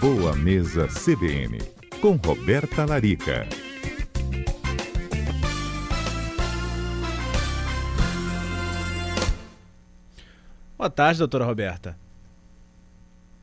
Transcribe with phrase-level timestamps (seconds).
[0.00, 1.58] Boa Mesa CBN,
[2.00, 3.48] com Roberta Larica.
[10.76, 11.98] Boa tarde, doutora Roberta.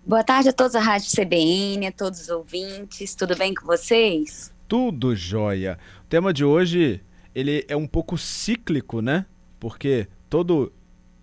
[0.06, 3.14] Boa tarde a todos a Rádio CBN, a todos os ouvintes.
[3.16, 4.54] Tudo bem com vocês?
[4.66, 5.78] Tudo jóia.
[6.06, 7.02] O tema de hoje,
[7.36, 9.26] ele é um pouco cíclico, né?
[9.60, 10.72] Porque todo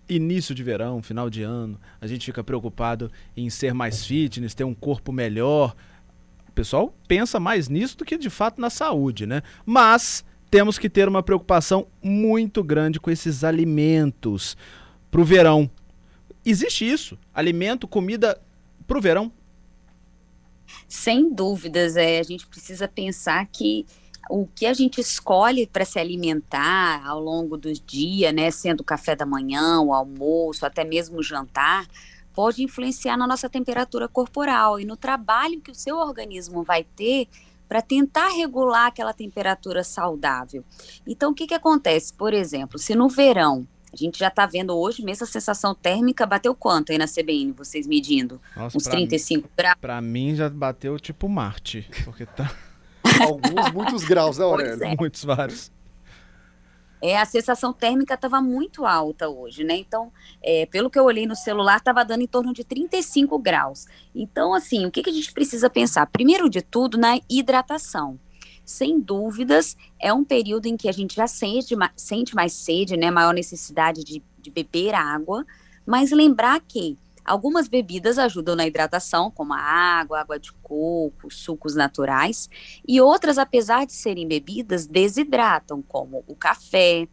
[0.07, 4.63] início de verão, final de ano, a gente fica preocupado em ser mais fitness, ter
[4.63, 5.75] um corpo melhor.
[6.47, 9.41] O pessoal pensa mais nisso do que de fato na saúde, né?
[9.65, 14.55] Mas temos que ter uma preocupação muito grande com esses alimentos
[15.09, 15.69] para o verão.
[16.45, 17.17] Existe isso?
[17.33, 18.39] Alimento, comida
[18.85, 19.31] para o verão?
[20.87, 23.85] Sem dúvidas, é, a gente precisa pensar que
[24.29, 29.15] o que a gente escolhe para se alimentar ao longo do dia, né, sendo café
[29.15, 31.85] da manhã, o almoço, até mesmo o jantar,
[32.33, 37.27] pode influenciar na nossa temperatura corporal e no trabalho que o seu organismo vai ter
[37.67, 40.63] para tentar regular aquela temperatura saudável.
[41.07, 42.13] Então, o que, que acontece?
[42.13, 46.25] Por exemplo, se no verão a gente já está vendo hoje mesmo a sensação térmica
[46.25, 48.41] bateu quanto aí na CBN, vocês medindo?
[48.55, 49.77] Nossa, Uns 35 mim, graus?
[49.79, 52.51] Para mim já bateu tipo Marte, porque tá
[53.23, 54.83] Alguns, muitos graus, né, Aurélio?
[54.83, 54.95] É.
[54.97, 55.71] Muitos, vários.
[57.05, 59.75] É, a sensação térmica estava muito alta hoje, né?
[59.75, 60.09] Então,
[60.41, 63.85] é, pelo que eu olhei no celular, estava dando em torno de 35 graus.
[64.15, 66.05] Então, assim, o que, que a gente precisa pensar?
[66.05, 68.17] Primeiro de tudo, na hidratação.
[68.63, 73.11] Sem dúvidas, é um período em que a gente já sente, sente mais sede, né?
[73.11, 75.45] Maior necessidade de, de beber água,
[75.85, 81.75] mas lembrar que Algumas bebidas ajudam na hidratação, como a água, água de coco, sucos
[81.75, 82.49] naturais,
[82.87, 87.07] e outras, apesar de serem bebidas, desidratam, como o café,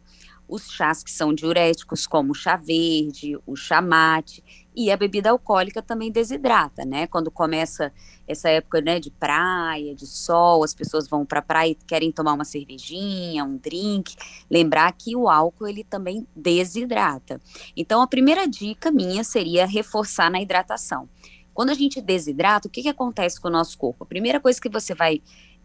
[0.47, 4.43] os chás que são diuréticos, como o chá verde, o chá mate,
[4.75, 7.07] e a bebida alcoólica também desidrata, né?
[7.07, 7.91] Quando começa
[8.27, 12.11] essa época né, de praia, de sol, as pessoas vão para a praia e querem
[12.11, 14.15] tomar uma cervejinha, um drink.
[14.49, 17.41] Lembrar que o álcool ele também desidrata.
[17.75, 21.09] Então, a primeira dica minha seria reforçar na hidratação.
[21.53, 24.03] Quando a gente desidrata, o que, que acontece com o nosso corpo?
[24.03, 25.21] A primeira coisa que você vai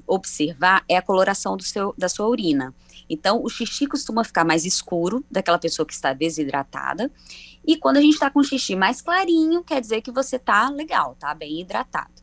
[0.07, 2.75] observar é a coloração do seu, da sua urina.
[3.09, 7.11] Então, o xixi costuma ficar mais escuro daquela pessoa que está desidratada.
[7.67, 11.17] E quando a gente está com xixi mais clarinho, quer dizer que você está legal,
[11.19, 12.15] tá bem hidratado.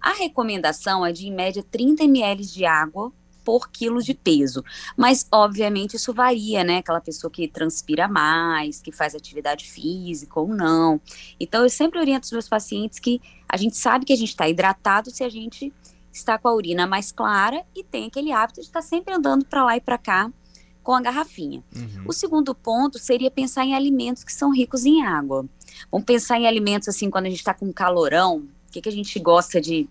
[0.00, 3.10] A recomendação é de, em média, 30 ml de água
[3.44, 4.64] por quilo de peso.
[4.96, 6.78] Mas, obviamente, isso varia, né?
[6.78, 11.00] Aquela pessoa que transpira mais, que faz atividade física ou não.
[11.38, 14.48] Então, eu sempre oriento os meus pacientes que a gente sabe que a gente está
[14.48, 15.72] hidratado se a gente
[16.12, 19.64] está com a urina mais clara e tem aquele hábito de estar sempre andando para
[19.64, 20.30] lá e para cá
[20.84, 21.64] com a garrafinha.
[21.74, 22.04] Uhum.
[22.06, 25.44] O segundo ponto seria pensar em alimentos que são ricos em água.
[25.90, 28.92] Vamos pensar em alimentos assim, quando a gente está com calorão, o que, que a
[28.92, 29.88] gente gosta de,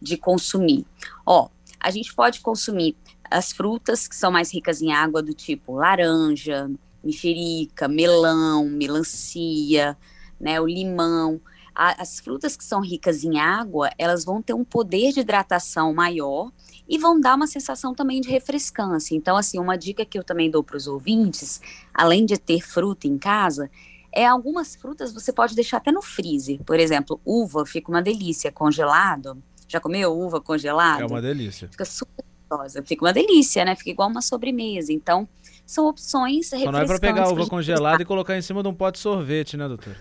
[0.00, 0.84] de consumir?
[1.24, 1.48] Ó,
[1.80, 2.96] a gente pode consumir
[3.30, 6.70] as frutas que são mais ricas em água, do tipo laranja,
[7.02, 9.96] mexerica, melão, melancia,
[10.38, 11.40] né, o limão
[11.74, 15.92] a, as frutas que são ricas em água, elas vão ter um poder de hidratação
[15.92, 16.50] maior
[16.88, 19.14] e vão dar uma sensação também de refrescância.
[19.14, 21.60] Então, assim, uma dica que eu também dou para os ouvintes,
[21.94, 23.70] além de ter fruta em casa,
[24.12, 26.62] é algumas frutas você pode deixar até no freezer.
[26.64, 29.42] Por exemplo, uva fica uma delícia congelado.
[29.66, 31.02] Já comeu uva congelada?
[31.02, 31.68] É uma delícia.
[31.68, 32.82] Fica super gostosa.
[32.82, 33.74] Fica uma delícia, né?
[33.74, 34.92] Fica igual uma sobremesa.
[34.92, 35.26] Então,
[35.64, 36.64] são opções refrescantes.
[36.64, 39.02] Só não é para pegar uva congelada e colocar em cima de um pote de
[39.02, 39.96] sorvete, né, doutor?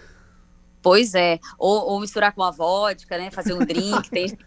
[0.82, 3.30] Pois é, ou, ou misturar com a vodka, né?
[3.32, 4.10] Fazer um drink.
[4.10, 4.38] tem,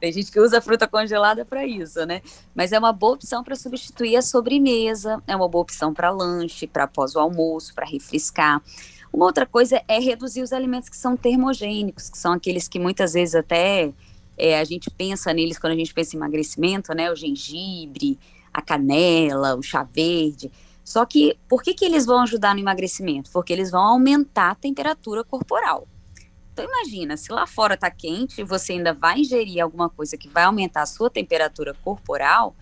[0.00, 2.22] tem gente que usa fruta congelada para isso, né?
[2.54, 6.66] Mas é uma boa opção para substituir a sobremesa, é uma boa opção para lanche,
[6.66, 8.62] para após o almoço, para refrescar.
[9.12, 13.14] Uma outra coisa é reduzir os alimentos que são termogênicos, que são aqueles que muitas
[13.14, 13.92] vezes até
[14.36, 17.10] é, a gente pensa neles quando a gente pensa em emagrecimento, né?
[17.10, 18.18] O gengibre,
[18.52, 20.50] a canela, o chá verde.
[20.84, 23.30] Só que por que, que eles vão ajudar no emagrecimento?
[23.30, 25.86] Porque eles vão aumentar a temperatura corporal.
[26.58, 30.42] Então imagina, se lá fora está quente, você ainda vai ingerir alguma coisa que vai
[30.42, 32.56] aumentar a sua temperatura corporal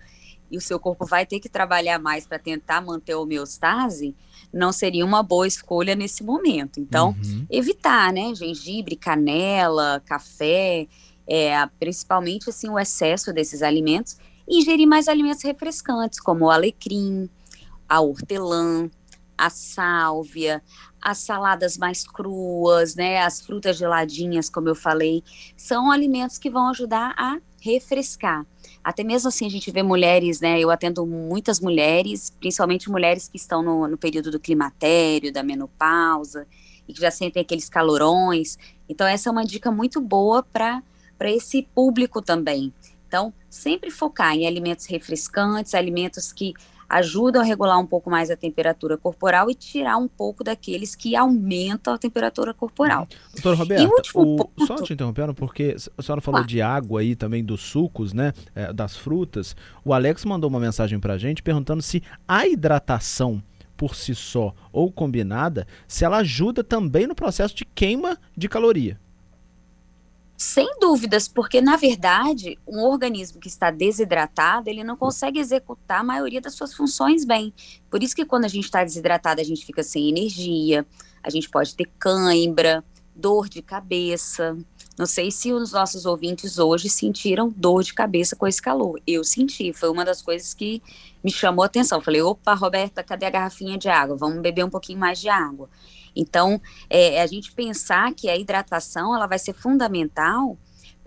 [0.51, 4.15] e o seu corpo vai ter que trabalhar mais para tentar manter a homeostase,
[4.53, 6.79] não seria uma boa escolha nesse momento.
[6.79, 7.47] Então, uhum.
[7.49, 10.87] evitar, né, gengibre, canela, café,
[11.25, 14.15] é, principalmente assim o excesso desses alimentos
[14.47, 17.27] e ingerir mais alimentos refrescantes, como o alecrim,
[17.89, 18.91] a hortelã,
[19.35, 20.61] a sálvia,
[21.07, 25.23] as saladas mais cruas, né, as frutas geladinhas, como eu falei,
[25.55, 28.45] são alimentos que vão ajudar a refrescar.
[28.83, 33.37] Até mesmo assim, a gente vê mulheres, né, eu atendo muitas mulheres, principalmente mulheres que
[33.37, 36.45] estão no, no período do climatério, da menopausa,
[36.85, 38.57] e que já sentem aqueles calorões.
[38.89, 40.83] Então, essa é uma dica muito boa para
[41.21, 42.73] esse público também.
[43.07, 46.53] Então, sempre focar em alimentos refrescantes, alimentos que
[46.89, 51.15] ajudam a regular um pouco mais a temperatura corporal e tirar um pouco daqueles que
[51.15, 53.01] aumentam a temperatura corporal.
[53.01, 53.41] Uhum.
[53.41, 54.65] Doutor Roberto, o, ponto...
[54.65, 58.71] só te interrompendo, porque a senhora falou de água aí também, dos sucos, né, é,
[58.71, 59.55] das frutas.
[59.83, 63.41] O Alex mandou uma mensagem para a gente perguntando se a hidratação
[63.75, 68.99] por si só ou combinada, se ela ajuda também no processo de queima de caloria.
[70.37, 76.03] Sem dúvidas, porque na verdade, um organismo que está desidratado, ele não consegue executar a
[76.03, 77.51] maioria das suas funções bem.
[77.89, 80.85] Por isso que quando a gente está desidratado, a gente fica sem energia,
[81.23, 82.83] a gente pode ter cãibra,
[83.15, 84.55] dor de cabeça.
[84.95, 89.01] Não sei se os nossos ouvintes hoje sentiram dor de cabeça com esse calor.
[89.07, 90.83] Eu senti, foi uma das coisas que
[91.23, 91.99] me chamou a atenção.
[91.99, 94.15] Falei, opa, Roberta, cadê a garrafinha de água?
[94.15, 95.67] Vamos beber um pouquinho mais de água.
[96.19, 100.57] Então, é, é a gente pensar que a hidratação ela vai ser fundamental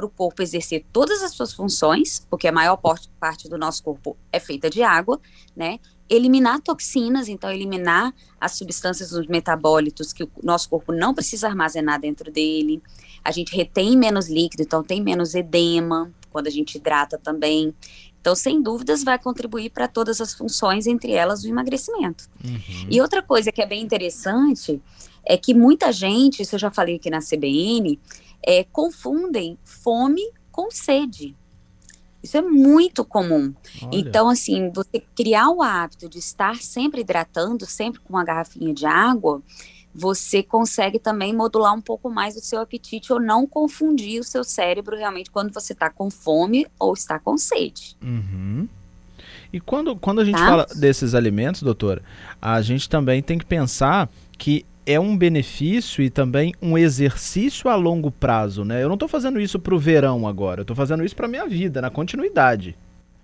[0.00, 2.78] para o corpo exercer todas as suas funções, porque a maior
[3.20, 5.20] parte do nosso corpo é feita de água,
[5.54, 5.78] né?
[6.08, 12.00] Eliminar toxinas, então eliminar as substâncias dos metabólitos que o nosso corpo não precisa armazenar
[12.00, 12.82] dentro dele.
[13.22, 17.74] A gente retém menos líquido, então tem menos edema quando a gente hidrata também.
[18.20, 22.28] Então, sem dúvidas, vai contribuir para todas as funções, entre elas o emagrecimento.
[22.44, 22.86] Uhum.
[22.90, 24.80] E outra coisa que é bem interessante
[25.24, 27.98] é que muita gente, isso eu já falei aqui na CBN,
[28.46, 30.22] é, confundem fome
[30.52, 31.34] com sede.
[32.22, 33.54] Isso é muito comum.
[33.82, 33.90] Olha.
[33.92, 38.84] Então, assim, você criar o hábito de estar sempre hidratando, sempre com uma garrafinha de
[38.84, 39.42] água,
[39.94, 44.44] você consegue também modular um pouco mais o seu apetite ou não confundir o seu
[44.44, 47.96] cérebro realmente quando você está com fome ou está com sede.
[48.02, 48.68] Uhum.
[49.52, 50.46] E quando, quando a gente tá?
[50.46, 52.02] fala desses alimentos, doutora,
[52.40, 54.08] a gente também tem que pensar
[54.38, 58.82] que é um benefício e também um exercício a longo prazo, né?
[58.82, 61.46] Eu não estou fazendo isso para o verão agora, eu estou fazendo isso para minha
[61.46, 62.76] vida, na continuidade.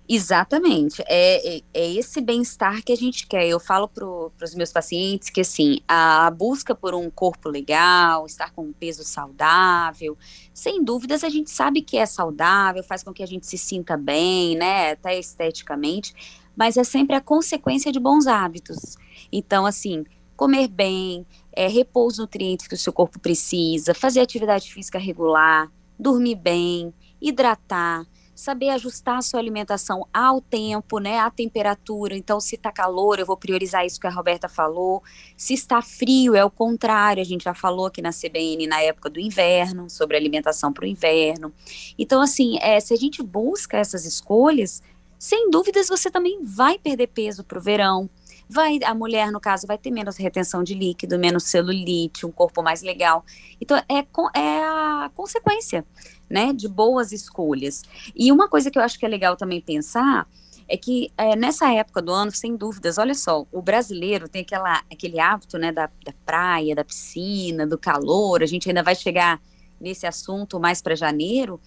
[0.09, 1.03] Exatamente.
[1.05, 3.45] É, é, é esse bem-estar que a gente quer.
[3.45, 8.51] Eu falo para os meus pacientes que, assim, a busca por um corpo legal, estar
[8.53, 10.17] com um peso saudável,
[10.53, 13.97] sem dúvidas a gente sabe que é saudável, faz com que a gente se sinta
[13.97, 16.13] bem, né, até esteticamente,
[16.55, 18.95] mas é sempre a consequência de bons hábitos.
[19.29, 20.05] Então, assim,
[20.37, 25.69] comer bem, é, repor os nutrientes que o seu corpo precisa, fazer atividade física regular,
[25.99, 28.05] dormir bem, hidratar,
[28.37, 32.15] saber ajustar a sua alimentação ao tempo, né, à temperatura.
[32.15, 35.01] Então, se está calor, eu vou priorizar isso que a Roberta falou.
[35.35, 37.19] Se está frio, é o contrário.
[37.19, 40.87] A gente já falou aqui na CBN na época do inverno, sobre alimentação para o
[40.87, 41.51] inverno.
[41.97, 44.83] Então, assim, é, se a gente busca essas escolhas,
[45.17, 48.07] sem dúvidas você também vai perder peso para o verão.
[48.49, 52.63] Vai, a mulher, no caso, vai ter menos retenção de líquido, menos celulite, um corpo
[52.63, 53.25] mais legal.
[53.59, 55.85] Então, é, é a consequência
[56.29, 57.83] né, de boas escolhas.
[58.15, 60.27] E uma coisa que eu acho que é legal também pensar
[60.67, 64.83] é que é, nessa época do ano, sem dúvidas, olha só, o brasileiro tem aquela,
[64.91, 69.41] aquele hábito né, da, da praia, da piscina, do calor, a gente ainda vai chegar
[69.79, 71.59] nesse assunto mais para janeiro,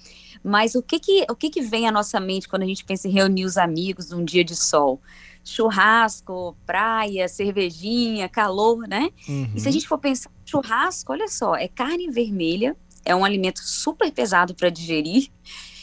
[0.43, 3.09] mas o que que, o que que vem à nossa mente quando a gente pensa
[3.09, 5.01] em reunir os amigos num dia de sol?
[5.45, 9.11] Churrasco, praia, cervejinha, calor, né?
[9.29, 9.53] Uhum.
[9.55, 9.73] E se a uhum.
[9.73, 14.69] gente for pensar churrasco, olha só, é carne vermelha, é um alimento super pesado para
[14.69, 15.31] digerir.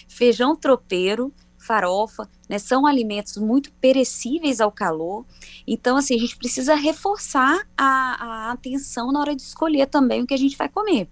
[0.08, 5.26] Feijão tropeiro, farofa, né, são alimentos muito perecíveis ao calor.
[5.68, 10.28] Então, assim, a gente precisa reforçar a, a atenção na hora de escolher também o
[10.28, 11.10] que a gente vai comer.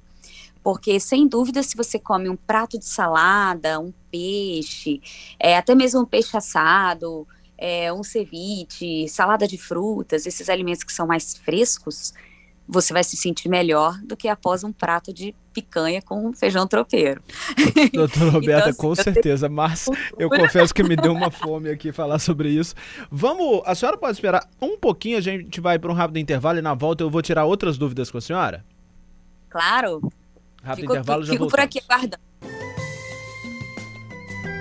[0.64, 5.00] Porque, sem dúvida, se você come um prato de salada, um peixe,
[5.38, 10.94] é, até mesmo um peixe assado, é, um ceviche, salada de frutas, esses alimentos que
[10.94, 12.14] são mais frescos,
[12.68, 17.22] você vai se sentir melhor do que após um prato de picanha com feijão tropeiro.
[17.94, 21.92] Doutora Roberta, então, com assim, certeza, mas eu confesso que me deu uma fome aqui
[21.92, 22.74] falar sobre isso.
[23.10, 26.62] Vamos, a senhora pode esperar um pouquinho, a gente vai para um rápido intervalo e
[26.62, 28.66] na volta eu vou tirar outras dúvidas com a senhora?
[29.50, 30.12] Claro.
[30.62, 31.52] Rápido fico, intervalo, já Fico voltamos.
[31.52, 32.24] por aqui aguardando.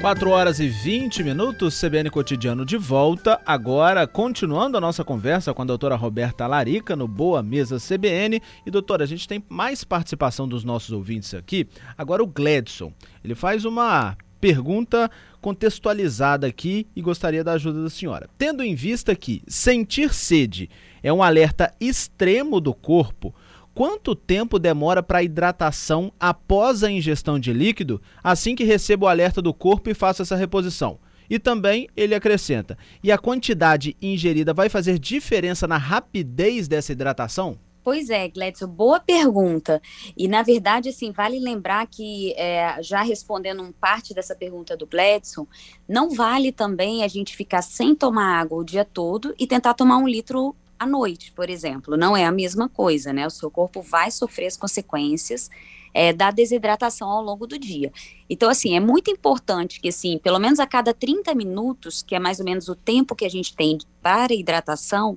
[0.05, 3.41] 4 horas e 20 minutos, CBN Cotidiano de volta.
[3.47, 8.39] Agora, continuando a nossa conversa com a doutora Roberta Larica no Boa Mesa CBN.
[8.67, 11.67] E, doutora, a gente tem mais participação dos nossos ouvintes aqui.
[11.97, 12.93] Agora, o Gledson.
[13.25, 18.29] Ele faz uma pergunta contextualizada aqui e gostaria da ajuda da senhora.
[18.37, 20.69] Tendo em vista que sentir sede
[21.03, 23.35] é um alerta extremo do corpo,
[23.75, 29.09] quanto tempo demora para a hidratação após a ingestão de líquido, assim que recebo o
[29.09, 30.99] alerta do corpo e faço essa reposição.
[31.29, 37.59] E também ele acrescenta: e a quantidade ingerida vai fazer diferença na rapidez dessa hidratação?
[37.83, 39.81] Pois é, Gledson, boa pergunta.
[40.17, 44.87] E, na verdade, assim, vale lembrar que, é, já respondendo um parte dessa pergunta do
[44.87, 45.47] Gledson,
[45.87, 49.99] não vale também a gente ficar sem tomar água o dia todo e tentar tomar
[49.99, 51.97] um litro à noite, por exemplo.
[51.97, 53.27] Não é a mesma coisa, né?
[53.27, 55.51] O seu corpo vai sofrer as consequências
[55.93, 57.93] é, da desidratação ao longo do dia.
[58.29, 62.19] Então, assim, é muito importante que, assim, pelo menos a cada 30 minutos, que é
[62.19, 65.17] mais ou menos o tempo que a gente tem para hidratação,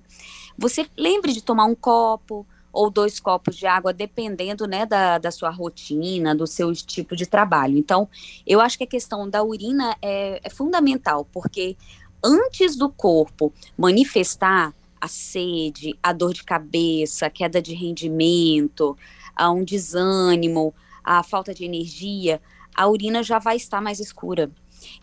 [0.58, 2.46] você lembre de tomar um copo,
[2.78, 7.26] ou dois copos de água, dependendo né, da, da sua rotina, do seu tipo de
[7.26, 7.76] trabalho.
[7.76, 8.08] Então,
[8.46, 11.76] eu acho que a questão da urina é, é fundamental, porque
[12.24, 18.98] antes do corpo manifestar a sede, a dor de cabeça, a queda de rendimento,
[19.36, 20.74] a um desânimo,
[21.04, 22.42] a falta de energia,
[22.76, 24.52] a urina já vai estar mais escura.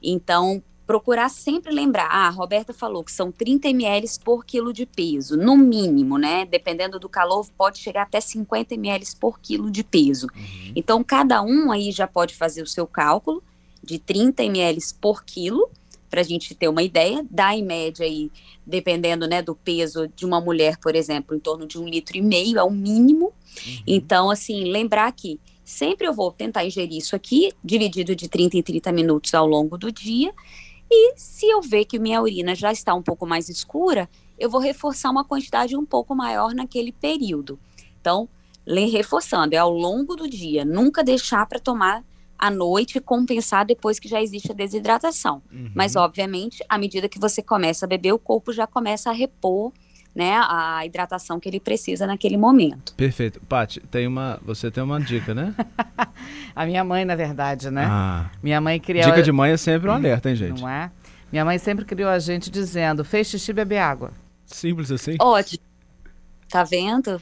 [0.02, 2.08] Então, procurar sempre lembrar.
[2.10, 6.44] Ah, a Roberta falou que são 30 ml por quilo de peso, no mínimo, né?
[6.44, 10.28] Dependendo do calor, pode chegar até 50 ml por quilo de peso.
[10.34, 10.72] Uhum.
[10.76, 13.42] Então, cada um aí já pode fazer o seu cálculo
[13.82, 15.70] de 30 ml por quilo,
[16.14, 18.30] para a gente ter uma ideia, dá em média aí,
[18.64, 22.22] dependendo né, do peso de uma mulher, por exemplo, em torno de um litro e
[22.22, 23.32] meio, é o mínimo.
[23.66, 23.82] Uhum.
[23.84, 28.62] Então, assim, lembrar que sempre eu vou tentar ingerir isso aqui, dividido de 30 em
[28.62, 30.32] 30 minutos ao longo do dia,
[30.88, 34.60] e se eu ver que minha urina já está um pouco mais escura, eu vou
[34.60, 37.58] reforçar uma quantidade um pouco maior naquele período.
[38.00, 38.28] Então,
[38.64, 42.04] reforçando, é ao longo do dia, nunca deixar para tomar
[42.38, 45.42] à noite e compensar depois que já existe a desidratação.
[45.52, 45.70] Uhum.
[45.74, 49.72] Mas, obviamente, à medida que você começa a beber, o corpo já começa a repor
[50.14, 52.94] né, a hidratação que ele precisa naquele momento.
[52.94, 53.40] Perfeito.
[53.48, 55.54] Pati, tem uma, você tem uma dica, né?
[56.54, 57.84] a minha mãe, na verdade, né?
[57.90, 58.30] Ah.
[58.40, 59.04] Minha mãe criou...
[59.04, 60.60] Dica de mãe é sempre um alerta, hein, gente?
[60.60, 60.90] Não é?
[61.32, 64.12] Minha mãe sempre criou a gente dizendo, fez xixi, beber água.
[64.46, 65.16] Simples assim?
[65.20, 65.64] Ótimo.
[66.48, 67.20] Tá vendo?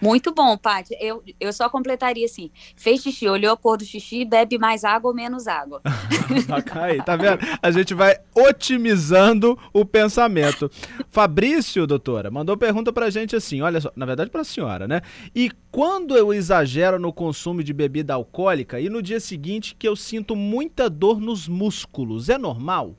[0.00, 0.96] Muito bom, Paty.
[1.00, 5.10] Eu, eu só completaria assim: fez xixi, olhou a cor do xixi, bebe mais água
[5.10, 5.80] ou menos água.
[6.80, 7.38] Aí, tá vendo?
[7.62, 10.70] A gente vai otimizando o pensamento.
[11.10, 15.02] Fabrício, doutora, mandou pergunta pra gente assim: olha só, na verdade pra senhora, né?
[15.34, 19.96] E quando eu exagero no consumo de bebida alcoólica e no dia seguinte que eu
[19.96, 22.94] sinto muita dor nos músculos, é normal?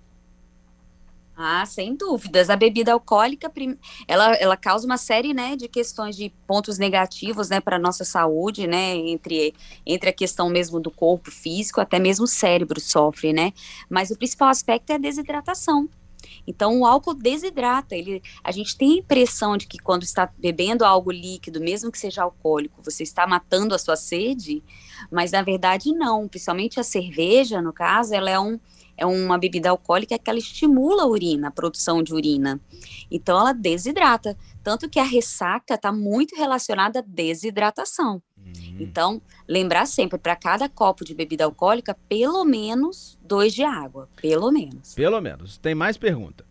[1.41, 2.49] Ah, sem dúvidas.
[2.49, 3.49] A bebida alcoólica,
[4.05, 8.67] ela, ela causa uma série, né, de questões de pontos negativos, né, para nossa saúde,
[8.67, 9.53] né, entre,
[9.85, 13.53] entre a questão mesmo do corpo físico, até mesmo o cérebro sofre, né.
[13.89, 15.87] Mas o principal aspecto é a desidratação.
[16.45, 17.95] Então, o álcool desidrata.
[17.95, 21.97] Ele, a gente tem a impressão de que quando está bebendo algo líquido, mesmo que
[21.97, 24.61] seja alcoólico, você está matando a sua sede,
[25.09, 26.27] mas na verdade não.
[26.27, 28.59] Principalmente a cerveja, no caso, ela é um
[28.99, 32.59] é uma bebida alcoólica que ela estimula a urina, a produção de urina.
[33.09, 34.37] Então ela desidrata.
[34.61, 38.21] Tanto que a ressaca está muito relacionada à desidratação.
[38.37, 38.77] Uhum.
[38.79, 44.09] Então, lembrar sempre, para cada copo de bebida alcoólica, pelo menos dois de água.
[44.21, 44.93] Pelo menos.
[44.93, 45.57] Pelo menos.
[45.57, 46.45] Tem mais pergunta.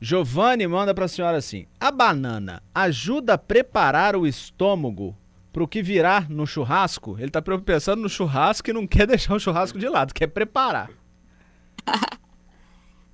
[0.00, 5.16] Giovanni manda para a senhora assim: a banana ajuda a preparar o estômago
[5.52, 7.16] para o que virar no churrasco?
[7.18, 10.90] Ele está pensando no churrasco e não quer deixar o churrasco de lado, quer preparar.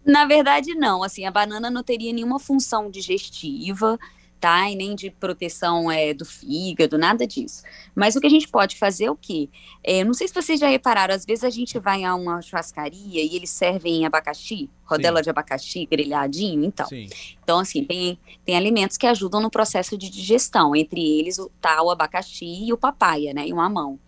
[0.05, 1.03] Na verdade, não.
[1.03, 3.99] Assim, a banana não teria nenhuma função digestiva,
[4.45, 4.69] tá?
[4.69, 7.63] E nem de proteção é, do fígado, nada disso.
[7.95, 9.49] Mas o que a gente pode fazer é o quê?
[9.83, 13.23] É, não sei se vocês já repararam, às vezes a gente vai a uma churrascaria
[13.25, 15.23] e eles servem abacaxi, rodela Sim.
[15.23, 16.87] de abacaxi, grelhadinho, então.
[16.87, 17.09] Sim.
[17.43, 21.91] Então, assim, tem, tem alimentos que ajudam no processo de digestão, entre eles o tal
[21.91, 23.49] abacaxi e o papaya, né?
[23.49, 23.99] E uma mão.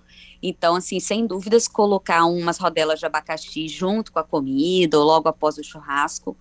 [0.42, 5.28] Então, assim, sem dúvidas, colocar umas rodelas de abacaxi junto com a comida ou logo
[5.28, 6.36] após o churrasco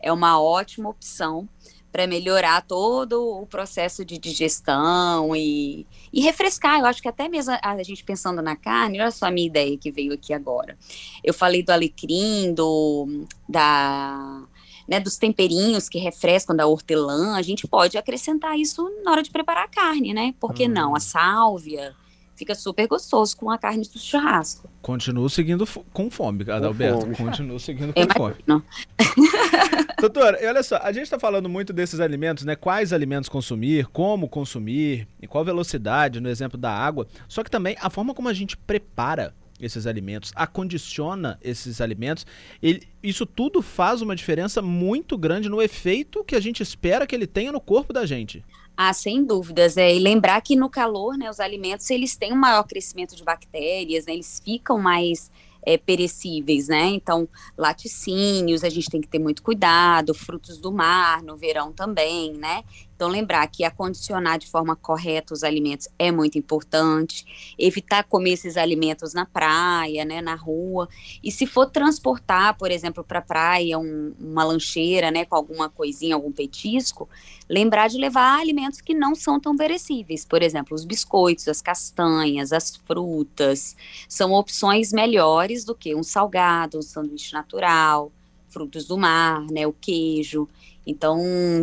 [0.00, 1.48] é uma ótima opção
[1.92, 6.78] para melhorar todo o processo de digestão e, e refrescar.
[6.78, 9.46] Eu acho que até mesmo a, a, gente pensando na carne, olha só a minha
[9.46, 10.78] ideia que veio aqui agora.
[11.24, 14.42] Eu falei do alecrim, do, da,
[14.86, 19.30] né, dos temperinhos que refrescam, da hortelã, a gente pode acrescentar isso na hora de
[19.30, 20.34] preparar a carne, né?
[20.38, 20.90] Por que não?
[20.90, 21.00] A uhum.
[21.00, 21.94] sálvia,
[22.40, 24.68] fica super gostoso com a carne do churrasco.
[24.80, 27.06] Continuo seguindo com fome, Adalberto.
[27.06, 28.36] Com Continuo seguindo com fome.
[30.00, 32.56] Doutora, olha só, a gente está falando muito desses alimentos, né?
[32.56, 37.06] Quais alimentos consumir, como consumir, em qual velocidade, no exemplo da água.
[37.28, 42.26] Só que também a forma como a gente prepara esses alimentos, acondiciona esses alimentos,
[42.62, 47.14] ele, isso tudo faz uma diferença muito grande no efeito que a gente espera que
[47.14, 48.42] ele tenha no corpo da gente.
[48.82, 49.76] Ah, sem dúvidas.
[49.76, 53.22] É, e lembrar que no calor, né, os alimentos eles têm um maior crescimento de
[53.22, 55.30] bactérias, né, eles ficam mais
[55.62, 56.86] é, perecíveis, né?
[56.86, 62.32] Então, laticínios, a gente tem que ter muito cuidado, frutos do mar no verão também,
[62.32, 62.64] né?
[63.00, 68.58] Então, lembrar que acondicionar de forma correta os alimentos é muito importante, evitar comer esses
[68.58, 70.86] alimentos na praia, né, na rua.
[71.24, 75.70] E se for transportar, por exemplo, para a praia, um, uma lancheira, né, com alguma
[75.70, 77.08] coisinha, algum petisco,
[77.48, 80.26] lembrar de levar alimentos que não são tão perecíveis.
[80.26, 83.78] Por exemplo, os biscoitos, as castanhas, as frutas,
[84.10, 88.12] são opções melhores do que um salgado, um sanduíche natural,
[88.50, 90.46] frutos do mar, né, o queijo.
[90.86, 91.20] Então,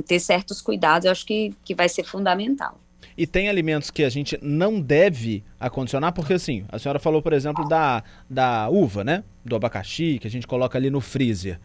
[0.07, 2.79] ter certos cuidados eu acho que, que vai ser fundamental.
[3.17, 7.33] E tem alimentos que a gente não deve acondicionar, porque assim, a senhora falou, por
[7.33, 9.23] exemplo, da, da uva, né?
[9.43, 11.59] Do abacaxi, que a gente coloca ali no freezer.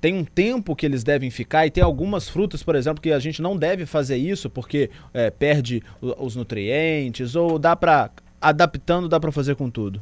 [0.00, 3.18] Tem um tempo que eles devem ficar, e tem algumas frutas, por exemplo, que a
[3.18, 9.18] gente não deve fazer isso porque é, perde os nutrientes, ou dá para adaptando, dá
[9.18, 10.00] para fazer com tudo.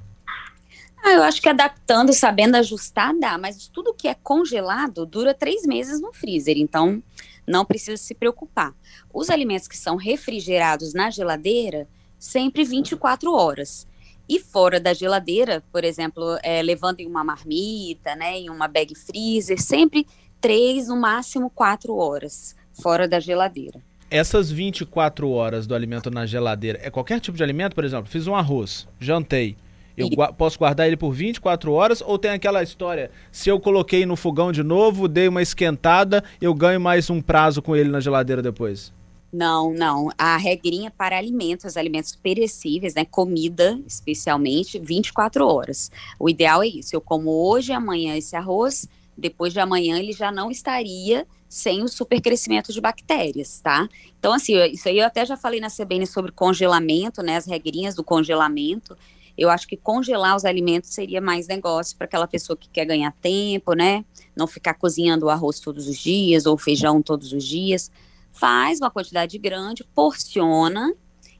[1.02, 5.64] Ah, eu acho que adaptando, sabendo ajustar, dá, mas tudo que é congelado dura três
[5.64, 7.02] meses no freezer, então
[7.46, 8.74] não precisa se preocupar.
[9.12, 11.88] Os alimentos que são refrigerados na geladeira,
[12.18, 13.88] sempre 24 horas.
[14.28, 18.94] E fora da geladeira, por exemplo, é, levando em uma marmita, né, em uma bag
[18.94, 20.06] freezer, sempre
[20.40, 23.80] três, no máximo quatro horas fora da geladeira.
[24.10, 27.74] Essas 24 horas do alimento na geladeira, é qualquer tipo de alimento?
[27.74, 29.56] Por exemplo, fiz um arroz, jantei,
[30.00, 34.04] eu gua posso guardar ele por 24 horas ou tem aquela história, se eu coloquei
[34.06, 38.00] no fogão de novo, dei uma esquentada, eu ganho mais um prazo com ele na
[38.00, 38.92] geladeira depois?
[39.32, 40.10] Não, não.
[40.18, 45.90] A regrinha para alimentos, alimentos perecíveis, né, comida especialmente, 24 horas.
[46.18, 46.96] O ideal é isso.
[46.96, 51.82] Eu como hoje e amanhã esse arroz, depois de amanhã ele já não estaria sem
[51.82, 53.88] o supercrescimento de bactérias, tá?
[54.18, 57.94] Então, assim, isso aí eu até já falei na CBN sobre congelamento, né, as regrinhas
[57.94, 58.96] do congelamento.
[59.36, 63.12] Eu acho que congelar os alimentos seria mais negócio para aquela pessoa que quer ganhar
[63.20, 64.04] tempo, né?
[64.36, 67.90] Não ficar cozinhando o arroz todos os dias ou feijão todos os dias.
[68.32, 70.94] Faz uma quantidade grande, porciona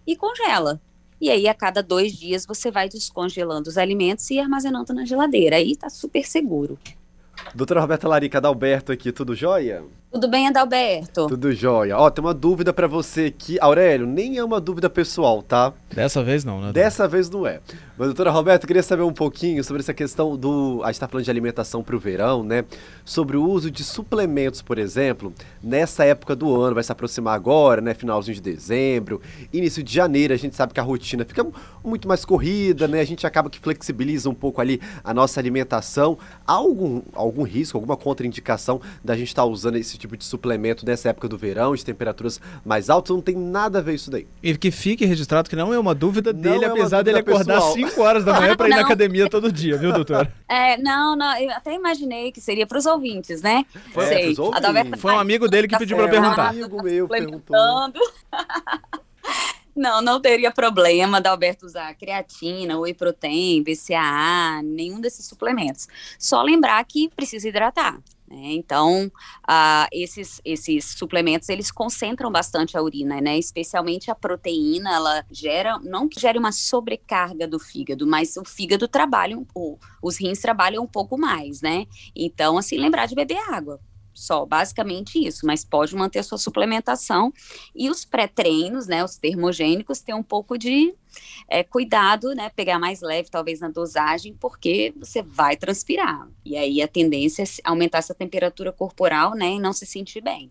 [0.07, 0.81] e congela.
[1.21, 5.57] E aí, a cada dois dias, você vai descongelando os alimentos e armazenando na geladeira.
[5.57, 6.79] Aí tá super seguro.
[7.55, 9.85] Doutora Roberta Larica, Adalberto aqui, tudo jóia?
[10.13, 11.29] Tudo bem, Adalberto?
[11.29, 11.97] Tudo jóia.
[11.97, 13.57] Ó, tem uma dúvida para você aqui.
[13.61, 15.73] Aurélio, nem é uma dúvida pessoal, tá?
[15.95, 16.73] Dessa vez não, né?
[16.73, 17.61] Dessa vez não é.
[17.97, 20.81] Mas, doutora Roberta, eu queria saber um pouquinho sobre essa questão do...
[20.83, 22.65] A gente tá falando de alimentação para o verão, né?
[23.05, 27.81] Sobre o uso de suplementos, por exemplo, nessa época do ano, vai se aproximar agora,
[27.81, 27.95] né?
[27.95, 29.21] Finalzinho de dezembro,
[29.53, 31.47] início de janeiro, a gente sabe que a rotina fica
[31.85, 33.01] muito mais corrida, né?
[33.01, 36.19] A gente acaba que flexibiliza um pouco ali a nossa alimentação.
[36.45, 40.85] Há algum, algum risco, alguma contraindicação da gente estar tá usando esse tipo de suplemento
[40.85, 44.27] nessa época do verão, de temperaturas mais altas, não tem nada a ver isso daí.
[44.43, 47.31] E que fique registrado que não é uma dúvida dele, é uma apesar dúvida dele
[47.31, 50.31] acordar 5 horas da manhã para ir na academia todo dia, viu, doutor?
[50.51, 53.65] É, não, não, eu até imaginei que seria para os ouvintes, né?
[53.93, 54.35] Foi, Sei.
[54.37, 55.01] Ouvintes.
[55.01, 56.47] Foi um amigo dele que pediu para perguntar.
[56.47, 58.01] Um amigo meu perguntando.
[59.75, 65.89] Não, não teria problema da Alberto usar creatina, whey protein, BCAA, nenhum desses suplementos.
[66.19, 67.99] Só lembrar que precisa hidratar.
[68.31, 68.53] Né?
[68.53, 73.37] Então, uh, esses, esses suplementos, eles concentram bastante a urina, né?
[73.37, 78.87] Especialmente a proteína, ela gera, não que gere uma sobrecarga do fígado, mas o fígado
[78.87, 81.87] trabalha, um, os rins trabalham um pouco mais, né?
[82.15, 83.81] Então, assim, lembrar de beber água,
[84.13, 87.33] só, basicamente isso, mas pode manter sua suplementação.
[87.75, 90.95] E os pré-treinos, né, os termogênicos, tem um pouco de
[91.49, 96.29] é, cuidado, né, pegar mais leve, talvez na dosagem, porque você vai transpirar.
[96.45, 100.51] E aí a tendência é aumentar essa temperatura corporal, né, e não se sentir bem.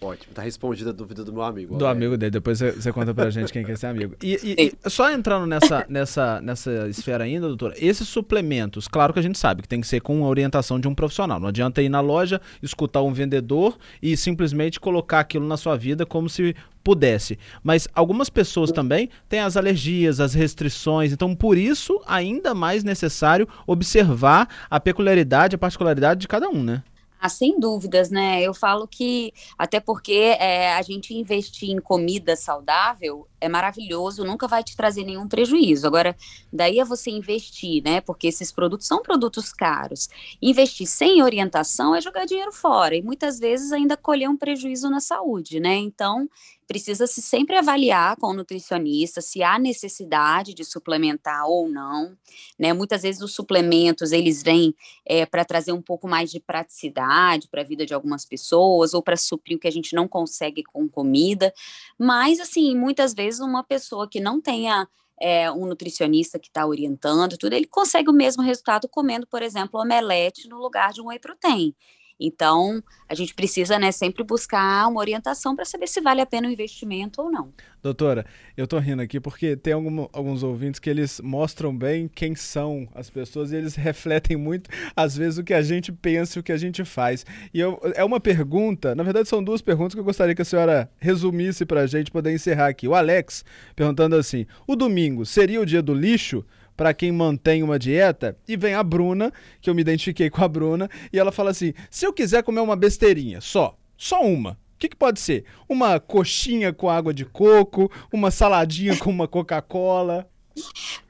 [0.00, 1.76] Ótimo, tá respondida a dúvida do meu amigo.
[1.76, 4.14] Do amigo dele, depois você conta pra gente quem quer é ser amigo.
[4.22, 9.18] E, e, e, só entrando nessa, nessa, nessa esfera ainda, doutora, esses suplementos, claro que
[9.18, 11.40] a gente sabe que tem que ser com a orientação de um profissional.
[11.40, 16.04] Não adianta ir na loja, escutar um vendedor e simplesmente colocar aquilo na sua vida
[16.04, 16.54] como se
[16.84, 17.38] pudesse.
[17.64, 23.48] Mas algumas pessoas também têm as alergias, as restrições, então por isso ainda mais necessário
[23.66, 26.82] observar a peculiaridade, a particularidade de cada um, né?
[27.18, 28.42] Ah, sem dúvidas, né?
[28.42, 34.46] Eu falo que, até porque é, a gente investir em comida saudável é maravilhoso, nunca
[34.46, 35.86] vai te trazer nenhum prejuízo.
[35.86, 36.16] Agora,
[36.52, 38.00] daí é você investir, né?
[38.00, 40.08] Porque esses produtos são produtos caros.
[40.40, 45.00] Investir sem orientação é jogar dinheiro fora e muitas vezes ainda colher um prejuízo na
[45.00, 45.74] saúde, né?
[45.76, 46.28] Então,
[46.66, 52.16] precisa se sempre avaliar com o nutricionista se há necessidade de suplementar ou não,
[52.58, 52.72] né?
[52.72, 54.74] Muitas vezes os suplementos eles vêm
[55.04, 59.02] é, para trazer um pouco mais de praticidade para a vida de algumas pessoas ou
[59.02, 61.52] para suprir o que a gente não consegue com comida,
[61.98, 64.88] mas assim muitas vezes uma pessoa que não tenha
[65.20, 69.80] é, um nutricionista que está orientando tudo, ele consegue o mesmo resultado comendo, por exemplo,
[69.80, 71.74] omelete no lugar de um whey protein.
[72.18, 76.48] Então, a gente precisa, né, sempre buscar uma orientação para saber se vale a pena
[76.48, 77.52] o investimento ou não.
[77.82, 78.26] Doutora,
[78.56, 82.88] eu tô rindo aqui porque tem algum, alguns ouvintes que eles mostram bem quem são
[82.94, 86.42] as pessoas e eles refletem muito, às vezes, o que a gente pensa e o
[86.42, 87.24] que a gente faz.
[87.52, 90.44] E eu, é uma pergunta, na verdade são duas perguntas que eu gostaria que a
[90.44, 92.88] senhora resumisse pra gente poder encerrar aqui.
[92.88, 96.44] O Alex perguntando assim: o domingo seria o dia do lixo?
[96.76, 98.36] Para quem mantém uma dieta.
[98.46, 101.72] E vem a Bruna, que eu me identifiquei com a Bruna, e ela fala assim:
[101.90, 104.52] se eu quiser comer uma besteirinha, só, só uma.
[104.52, 105.44] O que, que pode ser?
[105.66, 110.28] Uma coxinha com água de coco, uma saladinha com uma Coca-Cola.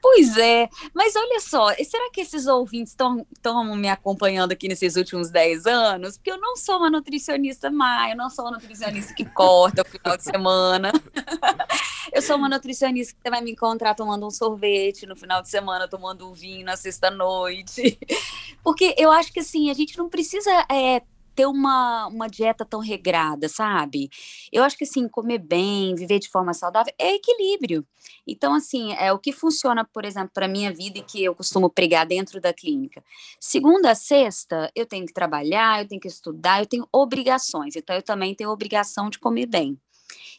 [0.01, 5.29] Pois é, mas olha só, será que esses ouvintes estão me acompanhando aqui nesses últimos
[5.29, 6.17] 10 anos?
[6.17, 9.85] Porque eu não sou uma nutricionista má, eu não sou uma nutricionista que corta o
[9.85, 10.91] final de semana.
[12.13, 15.87] eu sou uma nutricionista que vai me encontrar tomando um sorvete no final de semana,
[15.87, 17.99] tomando um vinho na sexta-noite.
[18.63, 21.01] Porque eu acho que assim, a gente não precisa é,
[21.37, 24.09] ter uma, uma dieta tão regrada, sabe?
[24.51, 27.85] Eu acho que assim, comer bem, viver de forma saudável é equilíbrio.
[28.25, 31.69] Então, assim, é o que funciona, por exemplo, para minha vida e que eu costumo
[31.69, 33.03] pregar dentro da clínica.
[33.39, 37.75] Segunda a sexta, eu tenho que trabalhar, eu tenho que estudar, eu tenho obrigações.
[37.75, 39.79] Então, eu também tenho obrigação de comer bem.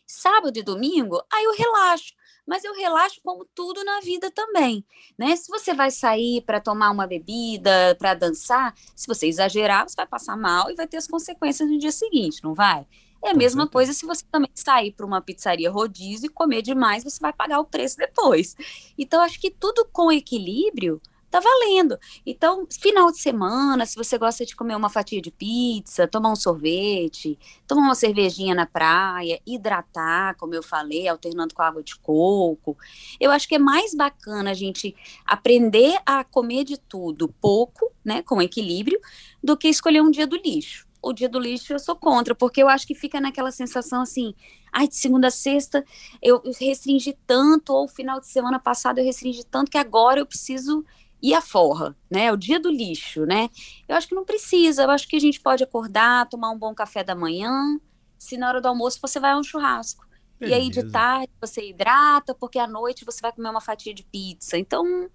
[0.04, 2.12] Sábado e domingo, aí eu relaxo
[2.48, 4.82] mas eu relaxo como tudo na vida também,
[5.18, 5.37] né?
[5.37, 10.06] Se você vai sair para tomar uma bebida, para dançar, se você exagerar, você vai
[10.06, 12.87] passar mal e vai ter as consequências no dia seguinte, não vai?
[13.22, 17.04] É a mesma coisa se você também sair para uma pizzaria rodízio e comer demais,
[17.04, 18.56] você vai pagar o preço depois.
[18.96, 21.98] Então, acho que tudo com equilíbrio tá valendo.
[22.24, 26.36] Então, final de semana, se você gosta de comer uma fatia de pizza, tomar um
[26.36, 32.76] sorvete, tomar uma cervejinha na praia, hidratar, como eu falei, alternando com água de coco,
[33.20, 34.94] eu acho que é mais bacana a gente
[35.26, 39.00] aprender a comer de tudo pouco, né, com equilíbrio,
[39.42, 40.86] do que escolher um dia do lixo.
[41.00, 44.34] O dia do lixo eu sou contra, porque eu acho que fica naquela sensação assim,
[44.72, 45.84] ai, de segunda a sexta
[46.20, 50.84] eu restringi tanto, ou final de semana passado eu restringi tanto, que agora eu preciso
[51.22, 52.33] e a forra, né?
[52.33, 53.48] O dia do lixo, né?
[53.88, 54.85] Eu acho que não precisa.
[54.85, 57.78] Eu acho que a gente pode acordar, tomar um bom café da manhã.
[58.18, 60.07] Se na hora do almoço você vai a um churrasco.
[60.38, 60.57] Beleza.
[60.57, 64.04] E aí de tarde você hidrata, porque à noite você vai comer uma fatia de
[64.04, 64.57] pizza.
[64.57, 65.09] Então,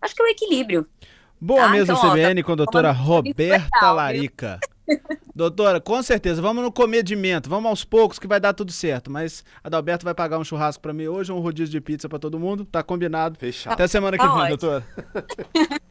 [0.00, 0.86] acho que é o equilíbrio.
[1.38, 1.68] Boa tá?
[1.68, 4.60] mesa então, CBN ó, tá com a doutora Roberta Larica.
[5.34, 9.10] Doutora, com certeza, vamos no comedimento, vamos aos poucos que vai dar tudo certo.
[9.10, 12.18] Mas a Adalberto vai pagar um churrasco para mim hoje, um rodízio de pizza para
[12.18, 13.38] todo mundo, tá combinado.
[13.38, 13.74] Fechado.
[13.74, 14.56] Até semana que tá vem, ótimo.
[14.56, 14.86] doutora.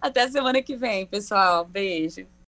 [0.00, 1.64] Até semana que vem, pessoal.
[1.66, 2.26] Beijo.